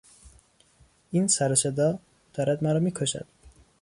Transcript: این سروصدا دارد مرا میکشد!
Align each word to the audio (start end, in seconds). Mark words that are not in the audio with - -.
این 1.11 1.27
سروصدا 1.27 1.99
دارد 2.33 2.63
مرا 2.63 2.79
میکشد! 2.79 3.27